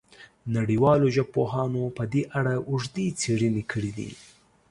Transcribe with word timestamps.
نړیوالو 0.55 1.07
ژبپوهانو 1.15 1.83
په 1.97 2.03
دې 2.13 2.23
اړه 2.39 2.53
اوږدې 2.69 3.05
څېړنې 3.21 3.63
کړې 3.71 3.91
دي. 3.97 4.11